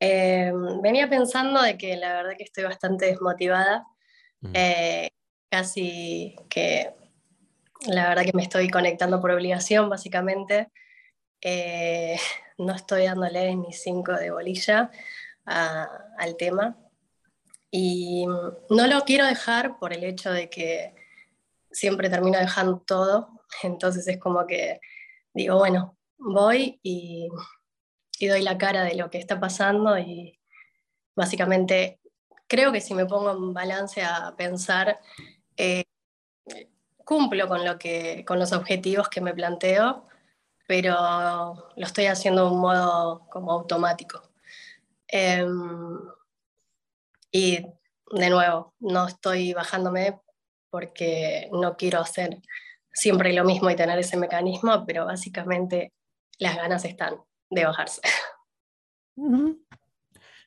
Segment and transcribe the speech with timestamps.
[0.00, 0.50] Eh,
[0.82, 3.86] venía pensando de que la verdad que estoy bastante desmotivada,
[4.42, 4.52] Mm.
[4.54, 5.10] eh,
[5.50, 6.94] casi que
[7.86, 10.70] la verdad que me estoy conectando por obligación, básicamente.
[11.42, 12.16] Eh,
[12.58, 14.90] no estoy dándole ni cinco de bolilla
[15.46, 15.88] a-
[16.18, 16.76] al tema.
[17.70, 18.26] Y
[18.70, 20.94] no lo quiero dejar por el hecho de que
[21.70, 23.28] siempre termino dejando todo.
[23.62, 24.80] Entonces es como que
[25.34, 27.28] digo, bueno, voy y,
[28.20, 30.38] y doy la cara de lo que está pasando y
[31.16, 32.00] básicamente
[32.46, 35.00] creo que si me pongo en balance a pensar,
[35.56, 35.84] eh,
[36.98, 40.04] cumplo con, lo que, con los objetivos que me planteo,
[40.68, 44.20] pero lo estoy haciendo de un modo como automático.
[45.08, 45.98] Em,
[47.32, 47.64] y
[48.12, 50.20] de nuevo, no estoy bajándome
[50.68, 52.42] porque no quiero hacer
[52.92, 55.94] siempre lo mismo y tener ese mecanismo, pero básicamente
[56.38, 57.16] las ganas están
[57.50, 58.00] de bajarse.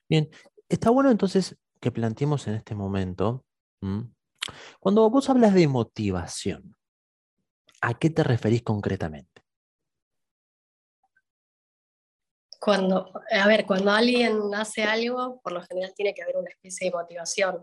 [0.10, 0.30] Bien,
[0.70, 3.46] está bueno entonces que planteemos en este momento,
[3.82, 4.10] ¿m?
[4.80, 6.76] cuando vos hablas de motivación,
[7.82, 9.42] ¿a qué te referís concretamente?
[12.60, 16.90] Cuando, a ver, cuando alguien hace algo, por lo general tiene que haber una especie
[16.90, 17.62] de motivación.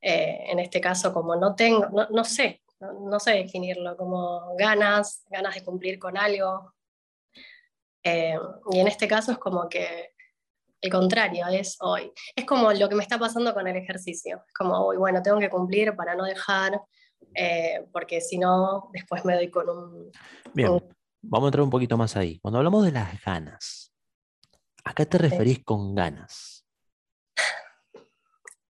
[0.00, 4.56] Eh, en este caso, como no tengo, no, no sé, no, no, sé definirlo, como
[4.56, 6.74] ganas, ganas de cumplir con algo.
[8.04, 8.38] Eh,
[8.70, 10.14] y en este caso es como que
[10.84, 12.12] el contrario, es hoy.
[12.36, 14.44] Es como lo que me está pasando con el ejercicio.
[14.46, 16.78] Es como hoy, bueno, tengo que cumplir para no dejar,
[17.34, 20.12] eh, porque si no, después me doy con un...
[20.52, 20.94] Bien, un...
[21.22, 22.38] vamos a entrar un poquito más ahí.
[22.40, 23.94] Cuando hablamos de las ganas,
[24.84, 25.64] ¿a qué te referís sí.
[25.64, 26.66] con ganas?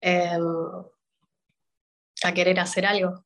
[0.01, 0.39] Eh,
[2.25, 3.25] a querer hacer algo.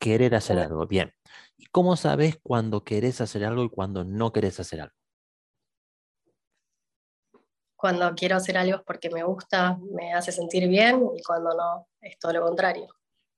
[0.00, 1.14] Querer hacer algo, bien.
[1.56, 4.97] ¿Y cómo sabes cuando querés hacer algo y cuando no querés hacer algo?
[7.78, 11.86] Cuando quiero hacer algo es porque me gusta, me hace sentir bien y cuando no,
[12.00, 12.88] es todo lo contrario.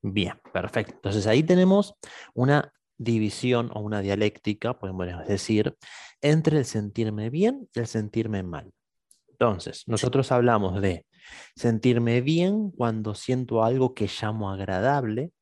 [0.01, 0.95] Bien, perfecto.
[0.95, 1.95] Entonces ahí tenemos
[2.33, 5.77] una división o una dialéctica, podemos decir,
[6.23, 8.73] entre el sentirme bien y el sentirme mal.
[9.29, 11.05] Entonces, nosotros hablamos de
[11.55, 15.33] sentirme bien cuando siento algo que llamo agradable,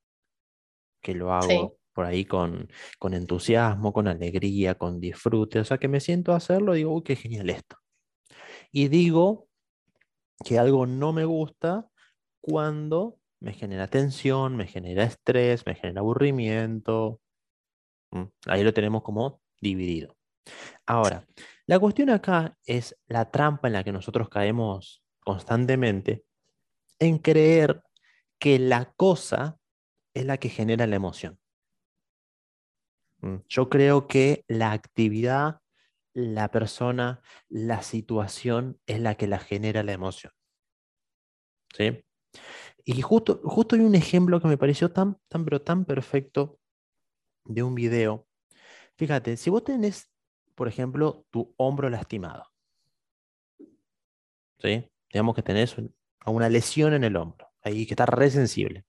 [1.01, 1.69] que lo hago sí.
[1.93, 6.39] por ahí con, con, entusiasmo, con alegría, con disfrute, o sea que me siento a
[6.39, 7.77] hacerlo y digo, uy, qué genial esto.
[8.73, 9.49] Y digo
[10.45, 11.89] que algo no me gusta
[12.41, 17.21] cuando me genera tensión, me genera estrés, me genera aburrimiento.
[18.47, 20.17] Ahí lo tenemos como dividido.
[20.87, 21.27] Ahora,
[21.67, 26.25] la cuestión acá es la trampa en la que nosotros caemos constantemente
[26.99, 27.83] en creer
[28.39, 29.59] que la cosa
[30.15, 31.39] es la que genera la emoción.
[33.49, 35.61] Yo creo que la actividad,
[36.15, 40.33] la persona, la situación es la que la genera la emoción.
[41.77, 42.05] ¿Sí?
[42.85, 46.59] Y justo, justo hay un ejemplo que me pareció tan, tan, pero tan perfecto
[47.45, 48.27] de un video.
[48.97, 50.11] Fíjate, si vos tenés,
[50.55, 52.45] por ejemplo, tu hombro lastimado,
[54.59, 54.89] ¿sí?
[55.13, 55.77] Digamos que tenés
[56.27, 58.85] una lesión en el hombro, ahí que está re sensible.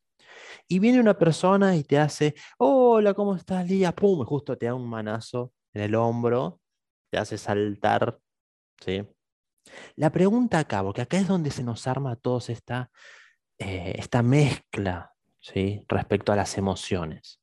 [0.68, 3.94] Y viene una persona y te hace, hola, ¿cómo estás, Lía?
[3.94, 6.59] Pum, justo te da un manazo en el hombro,
[7.10, 8.20] te hace saltar,
[8.80, 9.08] ¿sí?
[9.96, 12.92] La pregunta acá, porque acá es donde se nos arma todos esta,
[13.58, 15.84] eh, esta mezcla, ¿sí?
[15.88, 17.42] Respecto a las emociones.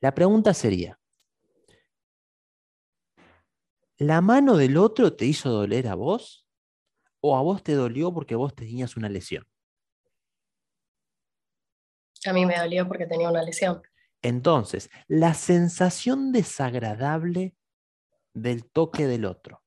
[0.00, 0.98] La pregunta sería,
[3.98, 6.46] ¿la mano del otro te hizo doler a vos?
[7.20, 9.46] ¿O a vos te dolió porque vos tenías una lesión?
[12.26, 13.82] A mí me dolió porque tenía una lesión.
[14.22, 17.54] Entonces, la sensación desagradable
[18.32, 19.62] del toque del otro,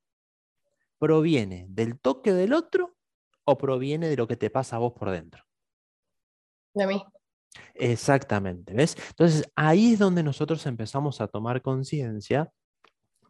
[0.97, 2.95] ¿proviene del toque del otro
[3.45, 5.43] o proviene de lo que te pasa a vos por dentro?
[6.73, 7.03] De mí.
[7.75, 8.95] Exactamente, ¿ves?
[9.09, 12.51] Entonces, ahí es donde nosotros empezamos a tomar conciencia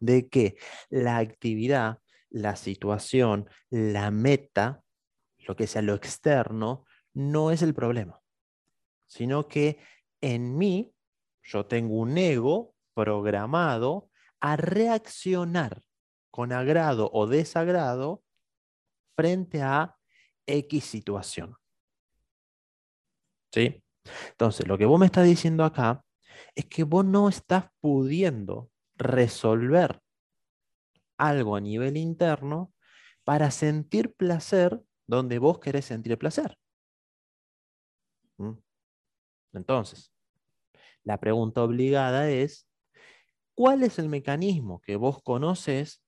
[0.00, 0.56] de que
[0.88, 1.98] la actividad,
[2.30, 4.82] la situación, la meta,
[5.46, 8.20] lo que sea lo externo, no es el problema,
[9.06, 9.78] sino que
[10.20, 10.92] en mí
[11.42, 14.10] yo tengo un ego programado
[14.44, 15.82] a reaccionar
[16.30, 18.22] con agrado o desagrado
[19.16, 19.96] frente a
[20.46, 21.56] X situación.
[23.50, 23.82] ¿Sí?
[24.32, 26.04] Entonces, lo que vos me estás diciendo acá
[26.54, 30.02] es que vos no estás pudiendo resolver
[31.16, 32.74] algo a nivel interno
[33.24, 36.58] para sentir placer donde vos querés sentir placer.
[38.36, 38.58] ¿Mm?
[39.54, 40.12] Entonces,
[41.02, 42.68] la pregunta obligada es,
[43.54, 46.02] ¿cuál es el mecanismo que vos conoces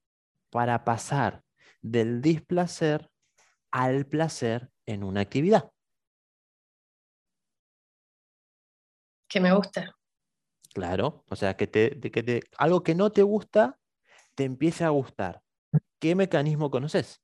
[0.49, 1.43] para pasar
[1.81, 3.09] del displacer
[3.71, 5.71] al placer en una actividad.
[9.27, 9.89] Que me guste.
[10.73, 13.79] Claro, o sea, que, te, que algo que no te gusta
[14.35, 15.41] te empiece a gustar.
[15.99, 17.21] ¿Qué mecanismo conoces?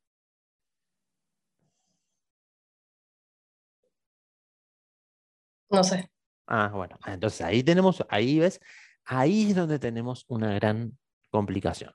[5.70, 6.10] No sé.
[6.48, 8.60] Ah, bueno, entonces ahí tenemos, ahí ves,
[9.06, 10.98] ahí es donde tenemos una gran
[11.30, 11.92] complicación.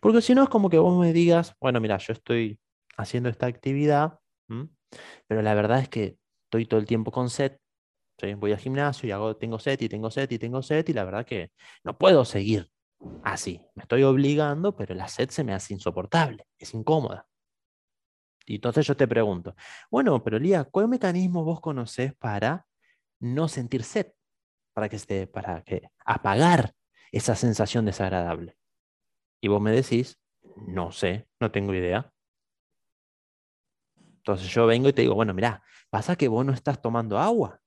[0.00, 2.58] Porque si no es como que vos me digas, bueno, mira, yo estoy
[2.96, 4.18] haciendo esta actividad,
[5.26, 7.58] pero la verdad es que estoy todo el tiempo con set,
[8.36, 11.04] voy al gimnasio y hago, tengo set y tengo set y tengo set y la
[11.04, 11.50] verdad que
[11.82, 12.70] no puedo seguir
[13.24, 13.60] así.
[13.74, 17.26] Me estoy obligando, pero la set se me hace insoportable, es incómoda.
[18.46, 19.54] Y entonces yo te pregunto,
[19.90, 22.66] bueno, pero Lía, ¿cuál mecanismo vos conocés para
[23.20, 24.14] no sentir set?
[24.72, 26.74] Para que esté, para que apagar
[27.10, 28.56] esa sensación desagradable.
[29.40, 30.18] Y vos me decís,
[30.56, 32.12] no sé, no tengo idea.
[33.96, 37.60] Entonces yo vengo y te digo, bueno, mira, pasa que vos no estás tomando agua.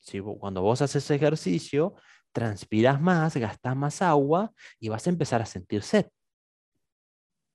[0.00, 1.94] Si cuando vos haces ejercicio,
[2.32, 6.06] transpiras más, gastas más agua y vas a empezar a sentir sed.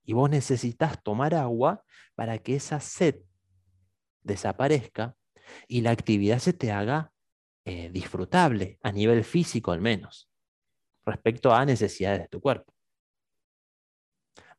[0.04, 1.84] Y vos necesitas tomar agua
[2.14, 3.20] para que esa sed
[4.22, 5.14] desaparezca
[5.66, 7.12] y la actividad se te haga
[7.68, 10.30] eh, disfrutable, a nivel físico al menos,
[11.04, 12.72] respecto a necesidades de tu cuerpo.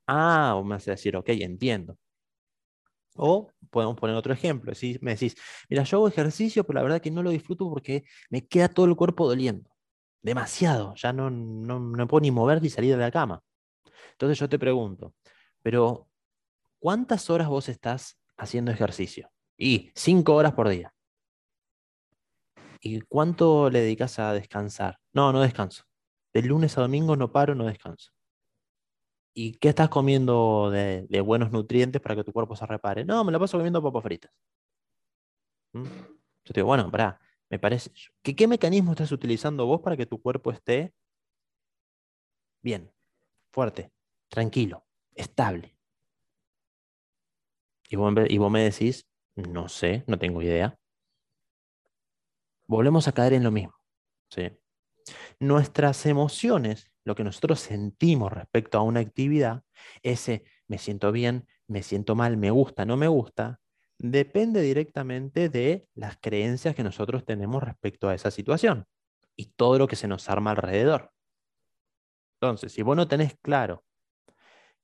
[0.06, 1.98] Ah, vos me a decir, ok, entiendo.
[3.16, 4.76] O podemos poner otro ejemplo.
[4.76, 5.36] Si me decís,
[5.70, 8.86] mira, yo hago ejercicio, pero la verdad que no lo disfruto porque me queda todo
[8.86, 9.72] el cuerpo doliendo.
[10.22, 10.94] Demasiado.
[10.96, 13.42] Ya no, no, no puedo ni mover ni salir de la cama.
[14.12, 15.16] Entonces yo te pregunto,
[15.64, 16.08] pero
[16.80, 19.32] ¿cuántas horas vos estás haciendo ejercicio?
[19.58, 20.94] Y cinco horas por día.
[22.82, 25.00] ¿Y cuánto le dedicas a descansar?
[25.14, 25.84] No, no descanso.
[26.34, 28.12] De lunes a domingo no paro, no descanso.
[29.34, 33.06] ¿Y qué estás comiendo de, buenos nutrientes para que tu cuerpo se repare?
[33.06, 34.32] No, me la paso comiendo papas fritas.
[35.74, 35.84] ¿Mm?
[35.84, 37.92] Yo te digo, bueno, pará, me parece.
[38.22, 40.94] ¿Qué, ¿Qué mecanismo estás utilizando vos para que tu cuerpo esté
[42.62, 42.92] bien,
[43.52, 43.92] fuerte,
[44.30, 44.86] tranquilo,
[45.16, 45.76] estable?
[47.90, 50.79] Y y vos me decís, no sé, no tengo idea.
[52.70, 53.74] Volvemos a caer en lo mismo.
[54.30, 54.52] ¿sí?
[55.40, 59.64] Nuestras emociones lo que nosotros sentimos respecto a una actividad,
[60.04, 63.60] ese me siento bien, me siento mal, me gusta, no me gusta,
[63.98, 68.86] depende directamente de las creencias que nosotros tenemos respecto a esa situación
[69.36, 71.12] y todo lo que se nos arma alrededor.
[72.40, 73.84] Entonces, si vos no tenés claro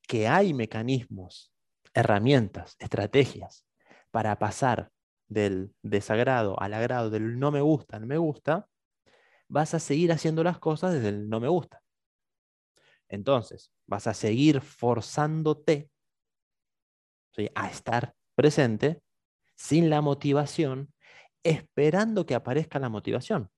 [0.08, 1.54] que hay mecanismos,
[1.94, 3.68] herramientas, estrategias
[4.10, 4.92] para pasar
[5.27, 8.68] del desagrado al agrado, del no me gusta al me gusta,
[9.48, 11.81] vas a seguir haciendo las cosas desde el no me gusta.
[13.07, 15.89] Entonces, vas a seguir forzándote
[17.54, 19.01] a estar presente
[19.56, 20.94] sin la motivación,
[21.44, 23.51] esperando que aparezca la motivación,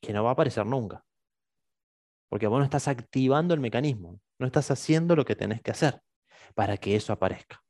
[0.00, 1.04] que no va a aparecer nunca.
[2.28, 6.00] Porque vos no estás activando el mecanismo, no estás haciendo lo que tenés que hacer
[6.54, 7.62] para que eso aparezca.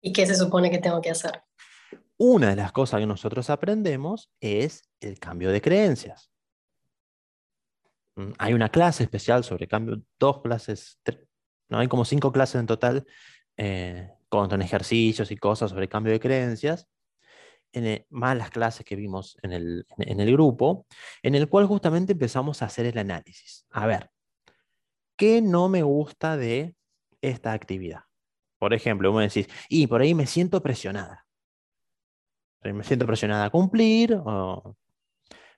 [0.00, 1.42] ¿Y qué se supone que tengo que hacer?
[2.24, 6.30] Una de las cosas que nosotros aprendemos es el cambio de creencias.
[8.14, 11.00] Mm, hay una clase especial sobre cambio, dos clases,
[11.68, 13.04] no hay como cinco clases en total
[13.56, 16.86] eh, con, ejercicios y cosas sobre cambio de creencias,
[17.72, 20.86] en más las clases que vimos en el, en el grupo,
[21.24, 23.66] en el cual justamente empezamos a hacer el análisis.
[23.72, 24.12] A ver,
[25.16, 26.76] ¿qué no me gusta de
[27.20, 28.02] esta actividad?
[28.60, 31.21] Por ejemplo, vos me decís, y por ahí me siento presionada.
[32.64, 34.76] Me siento presionada a cumplir, o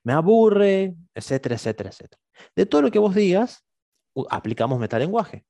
[0.05, 2.23] me aburre, etcétera, etcétera, etcétera.
[2.55, 3.65] De todo lo que vos digas,
[4.31, 5.45] aplicamos metalenguaje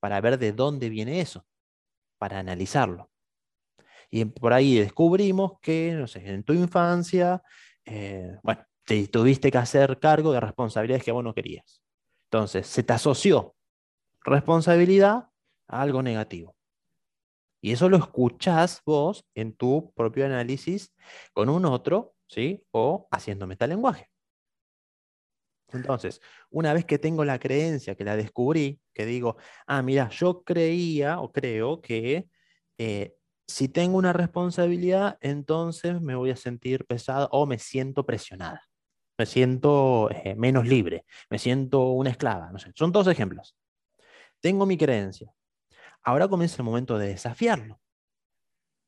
[0.00, 1.46] para ver de dónde viene eso,
[2.18, 3.10] para analizarlo.
[4.10, 7.42] Y por ahí descubrimos que, no sé, en tu infancia,
[7.84, 11.82] eh, bueno, te tuviste que hacer cargo de responsabilidades que vos no querías.
[12.24, 13.54] Entonces, se te asoció
[14.22, 15.28] responsabilidad
[15.68, 16.56] a algo negativo.
[17.60, 20.94] Y eso lo escuchás vos en tu propio análisis
[21.32, 22.64] con un otro ¿sí?
[22.70, 24.08] O haciendo metalenguaje.
[25.72, 29.36] Entonces, una vez que tengo la creencia, que la descubrí, que digo,
[29.66, 32.28] ah, mira, yo creía o creo que
[32.78, 33.14] eh,
[33.46, 38.62] si tengo una responsabilidad, entonces me voy a sentir pesada o me siento presionada.
[39.16, 42.50] Me siento eh, menos libre, me siento una esclava.
[42.50, 42.72] No sé.
[42.74, 43.54] Son dos ejemplos.
[44.40, 45.32] Tengo mi creencia.
[46.02, 47.80] Ahora comienza el momento de desafiarlo.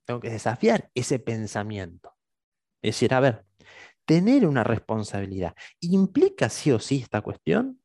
[0.07, 2.14] Tengo que desafiar ese pensamiento.
[2.83, 3.47] Es decir, a ver,
[4.04, 7.81] tener una responsabilidad, ¿implica sí o sí esta cuestión?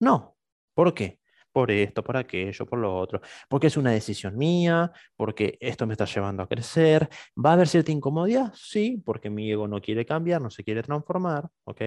[0.00, 0.36] No.
[0.74, 1.20] ¿Por qué?
[1.56, 5.94] por esto, por aquello, por lo otro, porque es una decisión mía, porque esto me
[5.94, 7.08] está llevando a crecer.
[7.34, 8.52] ¿Va a haber cierta incomodidad?
[8.54, 11.80] Sí, porque mi ego no quiere cambiar, no se quiere transformar, ¿ok?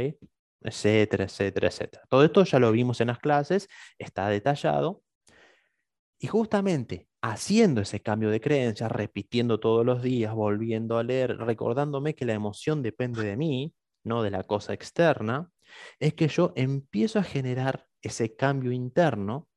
[0.62, 2.04] Etcétera, etcétera, etcétera.
[2.10, 3.68] Todo esto ya lo vimos en las clases,
[4.00, 5.04] está detallado.
[6.20, 12.14] Y justamente haciendo ese cambio de creencia, repitiendo todos los días, volviendo a leer, recordándome
[12.14, 13.74] que la emoción depende de mí,
[14.04, 15.52] no de la cosa externa,
[16.00, 19.48] es que yo empiezo a generar ese cambio interno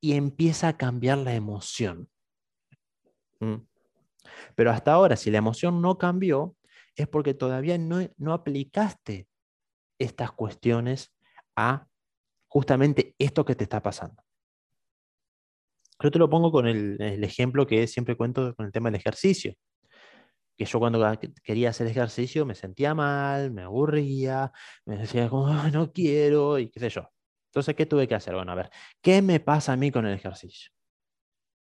[0.00, 2.08] y empieza a cambiar la emoción.
[3.40, 3.66] ¿Mm?
[4.54, 6.56] Pero hasta ahora, si la emoción no cambió,
[6.96, 9.28] es porque todavía no, no aplicaste
[9.98, 11.14] estas cuestiones
[11.56, 11.86] a
[12.48, 14.23] justamente esto que te está pasando.
[16.04, 19.54] Yo te lo pongo con el, ejemplo que siempre cuento con el tema del ejercicio.
[20.58, 21.02] Que yo cuando
[21.42, 24.52] quería hacer ejercicio me sentía mal, me aburría,
[24.84, 25.30] me decía
[25.72, 27.08] no quiero, y qué sé yo.
[27.50, 28.34] Entonces, ¿qué tuve que hacer?
[28.34, 28.70] Bueno, a ver,
[29.00, 30.70] ¿qué me pasa a mí con el ejercicio?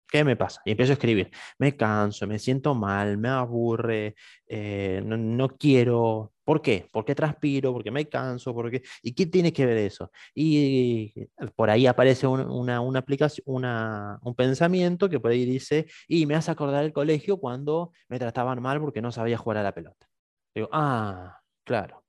[0.07, 0.59] ¿Qué me pasa?
[0.65, 1.29] Y empiezo a escribir.
[1.59, 4.15] Me canso, me siento mal, me aburre,
[4.47, 6.33] eh, no, quiero.
[6.51, 6.85] ¿Por qué?
[6.91, 7.71] ¿Por qué transpiro?
[7.71, 8.53] ¿Por qué me canso?
[8.53, 8.81] ¿Por qué?
[9.01, 10.11] ¿Y qué tiene que ver eso?
[10.35, 11.13] Y
[11.55, 16.83] por ahí aparece una, aplicación, un pensamiento que por ahí dice, y me hace acordar
[16.83, 20.09] el colegio cuando me trataban mal porque no sabía jugar a la pelota.
[20.53, 22.03] Digo, ah, claro.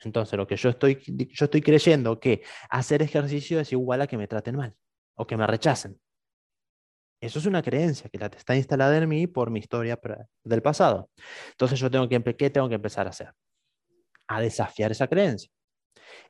[0.00, 4.18] Entonces, lo que yo estoy, yo estoy creyendo que hacer ejercicio es igual a que
[4.18, 4.74] me traten mal
[5.14, 5.96] o que me rechacen.
[7.20, 9.96] Eso es una creencia que está instalada en mí por mi historia
[10.42, 11.08] del pasado.
[11.52, 13.32] Entonces yo tengo que, ¿qué tengo que empezar a hacer?
[14.28, 15.50] A desafiar esa creencia.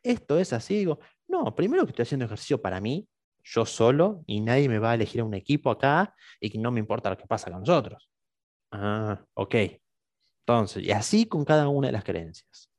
[0.02, 0.98] Esto es así, digo,
[1.28, 3.08] no, primero que estoy haciendo ejercicio para mí,
[3.44, 6.80] yo solo, y nadie me va a elegir un equipo acá y que no me
[6.80, 8.08] importa lo que pasa con nosotros.
[8.72, 9.54] Ah, ok.
[10.40, 12.70] Entonces, y así con cada una de las creencias.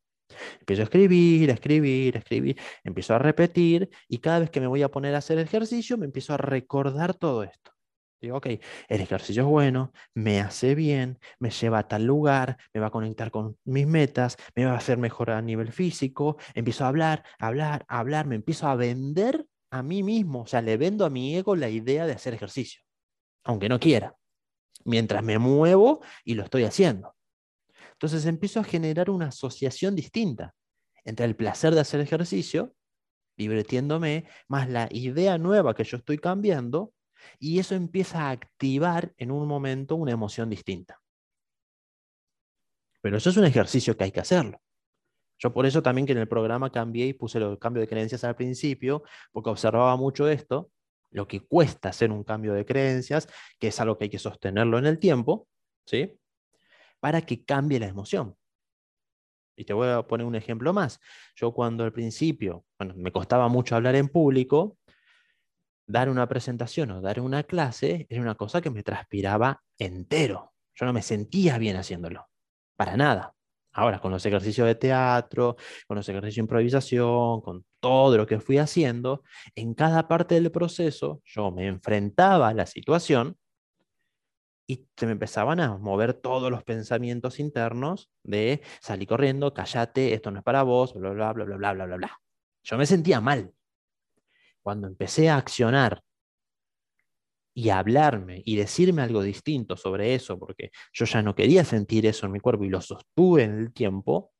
[0.59, 4.67] Empiezo a escribir, a escribir, a escribir, empiezo a repetir y cada vez que me
[4.67, 7.71] voy a poner a hacer ejercicio me empiezo a recordar todo esto.
[8.19, 8.47] Digo, ok,
[8.87, 12.91] el ejercicio es bueno, me hace bien, me lleva a tal lugar, me va a
[12.91, 17.23] conectar con mis metas, me va a hacer mejor a nivel físico, empiezo a hablar,
[17.37, 21.35] hablar, hablar, me empiezo a vender a mí mismo, o sea, le vendo a mi
[21.35, 22.81] ego la idea de hacer ejercicio,
[23.43, 24.15] aunque no quiera,
[24.83, 27.15] mientras me muevo y lo estoy haciendo.
[27.91, 30.55] Entonces empiezo a generar una asociación distinta
[31.03, 32.73] entre el placer de hacer ejercicio,
[33.37, 36.93] divirtiéndome, más la idea nueva que yo estoy cambiando,
[37.39, 41.01] y eso empieza a activar en un momento una emoción distinta.
[43.01, 44.61] Pero eso es un ejercicio que hay que hacerlo.
[45.39, 48.23] Yo por eso también que en el programa cambié y puse el cambio de creencias
[48.23, 50.71] al principio, porque observaba mucho esto,
[51.11, 53.27] lo que cuesta hacer un cambio de creencias,
[53.59, 55.47] que es algo que hay que sostenerlo en el tiempo,
[55.85, 56.19] ¿sí?
[56.99, 58.35] Para que cambie la emoción.
[59.55, 60.99] Y te voy a poner un ejemplo más.
[61.35, 64.77] Yo cuando al principio, bueno, me costaba mucho hablar en público,
[65.87, 70.53] dar una presentación o dar una clase era una cosa que me transpiraba entero.
[70.75, 72.27] Yo no me sentía bien haciéndolo,
[72.75, 73.33] para nada.
[73.71, 75.55] Ahora, con los ejercicios de teatro,
[75.87, 79.23] con los ejercicios de improvisación, con todo lo que fui haciendo,
[79.55, 83.37] en cada parte del proceso yo me enfrentaba a la situación
[84.67, 90.31] y se me empezaban a mover todos los pensamientos internos de salí corriendo, callate, esto
[90.31, 92.21] no es para vos, bla, bla, bla, bla, bla, bla, bla.
[92.63, 93.53] Yo me sentía mal,
[94.67, 96.03] cuando empecé a accionar
[97.53, 102.05] y a hablarme y decirme algo distinto sobre eso, porque yo ya no quería sentir
[102.05, 104.33] eso en mi cuerpo y lo sostuve en el tiempo,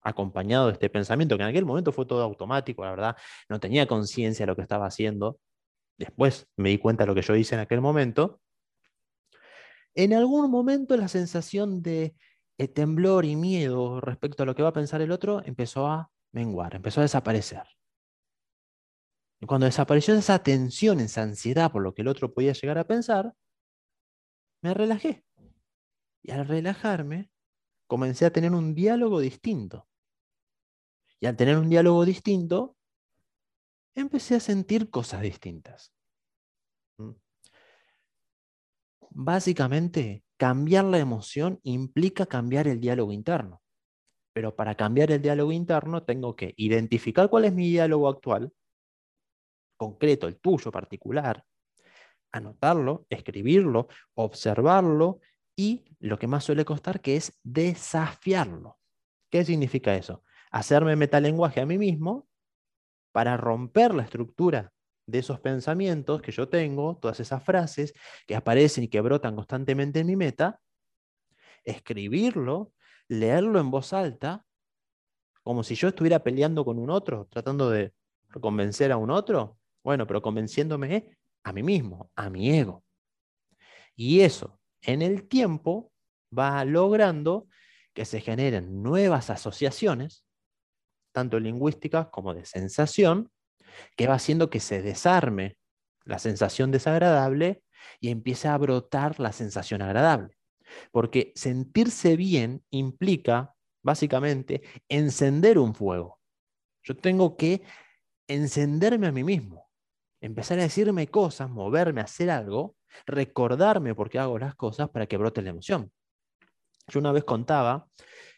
[0.00, 3.16] acompañado de este pensamiento, que en aquel momento fue todo automático, la verdad,
[3.48, 5.40] no tenía conciencia de lo que estaba haciendo.
[5.98, 8.40] Después me di cuenta de lo que yo hice en aquel momento.
[9.96, 12.14] En algún momento la sensación de
[12.58, 16.12] eh, temblor y miedo respecto a lo que va a pensar el otro empezó a
[16.30, 17.64] menguar, empezó a desaparecer.
[19.46, 23.34] Cuando desapareció esa tensión, esa ansiedad por lo que el otro podía llegar a pensar,
[24.62, 25.24] me relajé.
[26.22, 27.30] Y al relajarme,
[27.88, 29.88] comencé a tener un diálogo distinto.
[31.18, 32.76] Y al tener un diálogo distinto,
[33.94, 35.92] empecé a sentir cosas distintas.
[36.98, 37.10] ¿Mm?
[39.10, 43.60] Básicamente, cambiar la emoción implica cambiar el diálogo interno.
[44.32, 48.52] Pero para cambiar el diálogo interno tengo que identificar cuál es mi diálogo actual,
[49.76, 51.44] concreto, el tuyo particular,
[52.32, 55.20] anotarlo, escribirlo, observarlo
[55.54, 58.78] y lo que más suele costar que es desafiarlo.
[59.30, 60.24] ¿Qué significa eso?
[60.50, 62.28] Hacerme metalenguaje a mí mismo
[63.12, 64.72] para romper la estructura
[65.06, 67.92] de esos pensamientos que yo tengo, todas esas frases
[68.26, 70.60] que aparecen y que brotan constantemente en mi meta,
[71.64, 72.72] escribirlo,
[73.08, 74.44] leerlo en voz alta,
[75.42, 77.92] como si yo estuviera peleando con un otro, tratando de
[78.40, 82.84] convencer a un otro, Bueno, pero convenciéndome a mí mismo, a mi ego.
[83.96, 85.92] Y eso, en el tiempo,
[86.36, 87.46] va logrando
[87.94, 90.24] que se generen nuevas asociaciones,
[91.12, 93.30] tanto lingüísticas como de sensación,
[93.96, 95.56] que va haciendo que se desarme
[96.04, 97.62] la sensación desagradable
[98.00, 100.36] y empiece a brotar la sensación agradable.
[100.90, 106.18] Porque sentirse bien implica, básicamente, encender un fuego.
[106.82, 107.62] Yo tengo que
[108.26, 109.61] encenderme a mí mismo,
[110.22, 112.76] empezar a decirme cosas, moverme, hacer algo,
[113.06, 115.92] recordarme por qué hago las cosas para que brote la emoción.
[116.88, 117.88] Yo una vez contaba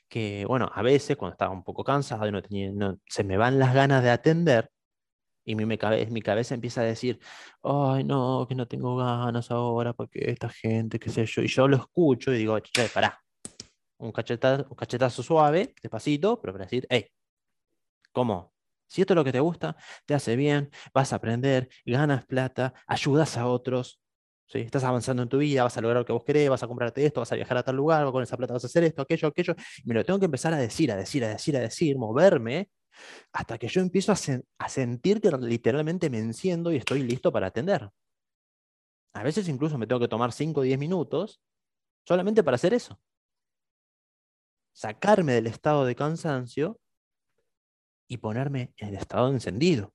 [0.08, 2.72] que, bueno, a veces cuando estaba un poco cansado y no tenía,
[3.06, 4.70] se me van las ganas de atender,
[5.46, 7.20] y mi, mi, cabeza empieza a decir,
[7.62, 11.42] ay, no, que no tengo ganas ahora, porque esta gente, qué sé yo.
[11.42, 13.20] Y yo lo escucho y digo, che, pará.
[13.98, 17.08] Un cachetazo, un cachetazo suave, despacito, pero para decir, hey,
[18.12, 18.53] ¿cómo?
[18.86, 19.76] Si esto es lo que te gusta,
[20.06, 24.00] te hace bien, vas a aprender, ganas plata, ayudas a otros,
[24.46, 24.58] ¿sí?
[24.58, 27.04] estás avanzando en tu vida, vas a lograr lo que vos querés, vas a comprarte
[27.04, 29.28] esto, vas a viajar a tal lugar, con esa plata vas a hacer esto, aquello,
[29.28, 29.54] aquello.
[29.78, 32.68] Y me lo tengo que empezar a decir, a decir, a decir, a decir, moverme
[33.32, 37.90] hasta que yo empiezo a, sentir que literalmente me enciendo y estoy listo para atender.
[39.12, 41.40] A veces incluso me tengo que tomar 5 o 10 minutos
[42.06, 42.98] solamente para hacer eso.
[44.72, 46.80] Sacarme del estado de cansancio
[48.14, 49.92] y ponerme en el estado encendido.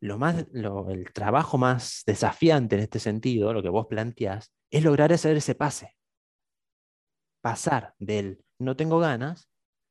[0.00, 5.12] Lo más, el trabajo más desafiante en este sentido, lo que vos planteás, es lograr
[5.12, 5.96] hacer ese pase.
[7.40, 9.48] Pasar del no tengo ganas,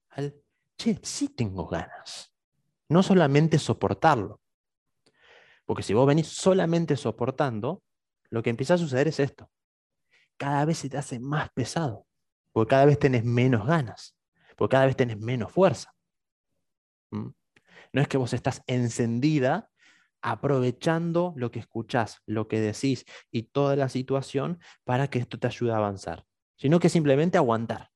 [0.09, 0.35] al,
[0.77, 2.33] che, sí tengo ganas.
[2.87, 4.39] No solamente soportarlo.
[5.65, 7.83] Porque si vos venís solamente soportando,
[8.29, 9.49] lo que empieza a suceder es esto.
[10.37, 12.05] Cada vez se te hace más pesado,
[12.51, 14.16] porque cada vez tenés menos ganas,
[14.57, 15.93] porque cada vez tenés menos fuerza.
[17.11, 17.29] ¿Mm?
[17.93, 19.69] No es que vos estás encendida
[20.21, 25.47] aprovechando lo que escuchás, lo que decís y toda la situación para que esto te
[25.47, 26.25] ayude a avanzar,
[26.57, 27.91] sino que simplemente aguantar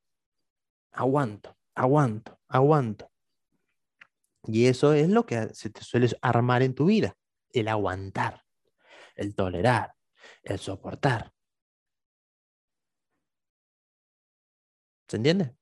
[0.91, 3.11] aguanto, aguanto, aguanto.
[4.45, 7.15] Y eso es lo que se te suele armar en tu vida,
[7.49, 8.43] el aguantar,
[9.15, 9.95] el tolerar,
[10.43, 11.31] el soportar.
[15.07, 15.55] ¿Se entiende?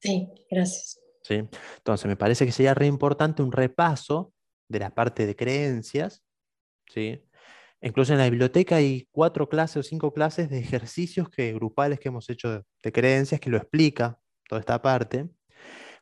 [0.00, 1.00] Sí, gracias.
[1.22, 1.48] Sí.
[1.76, 4.32] Entonces, me parece que sería re importante un repaso
[4.68, 6.22] de la parte de creencias,
[6.86, 7.22] ¿sí?
[7.82, 12.08] Incluso en la biblioteca hay cuatro clases o cinco clases de ejercicios que, grupales que
[12.08, 15.30] hemos hecho de, creencias que lo explica toda esta parte.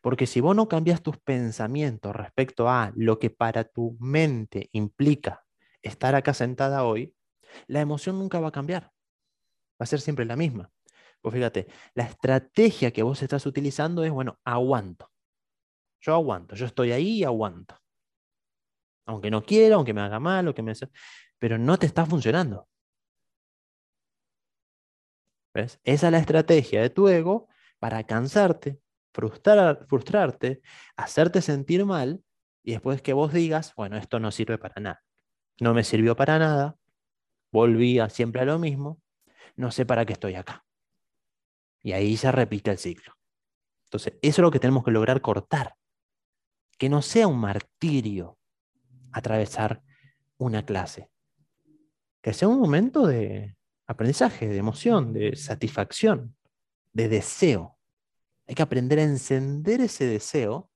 [0.00, 5.44] Porque si vos no cambias tus pensamientos respecto a lo que para tu mente implica
[5.82, 7.14] estar acá sentada hoy,
[7.66, 8.92] la emoción nunca va a cambiar.
[9.80, 10.70] Va a ser siempre la misma.
[11.20, 15.10] Pues fíjate, la estrategia que vos estás utilizando es, bueno, aguanto.
[16.00, 17.76] Yo aguanto, yo estoy ahí y aguanto.
[19.06, 20.72] Aunque no quiera, aunque me haga mal, o que me
[21.38, 22.68] pero no te está funcionando.
[25.54, 25.80] ¿Ves?
[25.84, 28.80] Esa es la estrategia de tu ego para cansarte,
[29.12, 30.60] frustrar, frustrarte,
[30.96, 32.22] hacerte sentir mal
[32.62, 35.02] y después que vos digas, bueno, esto no sirve para nada.
[35.60, 36.76] No me sirvió para nada,
[37.50, 39.00] volví siempre a lo mismo,
[39.56, 40.67] no sé para qué estoy acá.
[41.82, 43.14] Y ahí se repite el ciclo.
[43.84, 45.74] Entonces, eso es lo que tenemos que lograr cortar.
[46.76, 48.38] Que no sea un martirio
[49.12, 49.82] atravesar
[50.36, 51.10] una clase
[52.22, 56.36] que sea un momento de aprendizaje, de emoción, de satisfacción,
[56.92, 57.78] de deseo.
[58.46, 60.70] Hay que aprender a encender ese deseo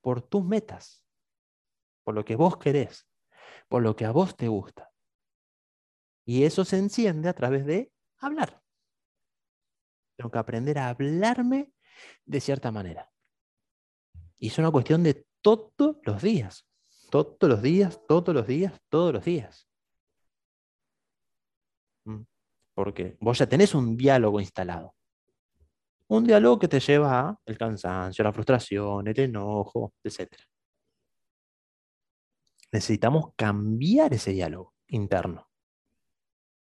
[0.00, 1.04] por tus metas,
[2.04, 3.08] por lo que vos querés,
[3.68, 4.90] por lo que a vos te gusta.
[6.26, 8.62] Y eso se enciende a través de hablar.
[10.16, 11.72] Tengo que aprender a hablarme
[12.24, 13.10] de cierta manera.
[14.38, 16.66] Y es una cuestión de todos los días.
[17.10, 19.68] Todos los días, todos los días, todos los días.
[22.04, 22.22] Mm.
[22.74, 24.94] Porque vos ya tenés un diálogo instalado.
[26.08, 30.34] Un diálogo que te lleva a el cansancio, la frustración, el enojo, etc.
[32.72, 35.48] Necesitamos cambiar ese diálogo interno.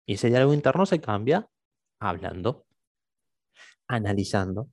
[0.06, 1.48] Y ese diálogo interno se cambia
[2.00, 2.67] hablando,
[3.88, 4.70] analizando,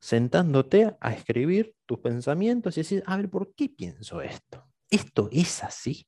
[0.00, 4.68] sentándote a escribir tus pensamientos y decir, a ver, ¿por qué pienso esto?
[4.90, 6.06] esto es así.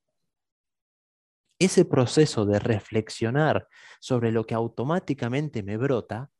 [1.59, 3.67] Ese proceso de reflexionar
[3.99, 6.31] sobre lo que automáticamente me brota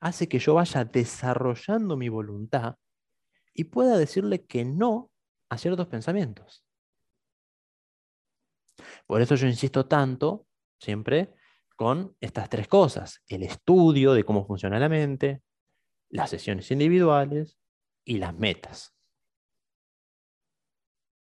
[0.00, 2.76] hace que yo vaya desarrollando mi voluntad
[3.52, 5.10] y pueda decirle que no
[5.48, 6.64] a ciertos pensamientos.
[9.06, 10.46] Por eso yo insisto tanto
[10.78, 11.34] siempre
[11.76, 15.42] con estas tres cosas, el estudio de cómo funciona la mente,
[16.08, 17.58] las sesiones individuales
[18.04, 18.94] y las metas.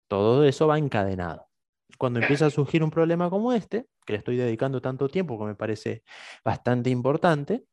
[0.09, 1.47] Todo eso va encadenado.
[1.97, 5.45] Cuando empieza a surgir un problema como este, que le estoy dedicando tanto tiempo, que
[5.45, 6.03] me parece
[6.45, 7.65] bastante importante,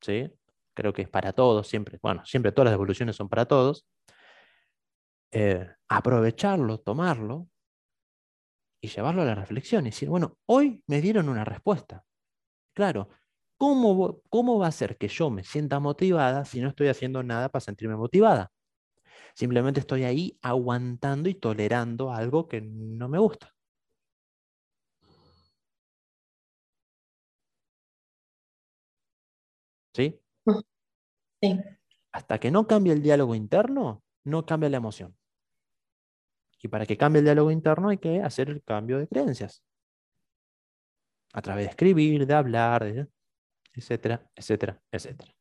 [0.00, 0.30] ¿sí?
[0.74, 3.86] creo que es para todos, siempre, bueno, siempre todas las devoluciones son para todos,
[5.32, 7.48] eh, aprovecharlo, tomarlo
[8.80, 12.04] y llevarlo a la reflexión y decir, bueno, hoy me dieron una respuesta.
[12.74, 13.10] Claro,
[13.58, 17.50] ¿cómo, ¿cómo va a ser que yo me sienta motivada si no estoy haciendo nada
[17.50, 18.52] para sentirme motivada?
[19.36, 23.54] Simplemente estoy ahí aguantando y tolerando algo que no me gusta.
[29.94, 30.20] ¿Sí?
[31.42, 31.58] Sí.
[32.12, 35.17] Hasta que no cambie el diálogo interno, no cambia la emoción.
[36.60, 39.62] Y para que cambie el diálogo interno hay que hacer el cambio de creencias.
[41.32, 43.08] A través de escribir, de hablar,
[43.72, 45.37] etcétera, etcétera, etcétera.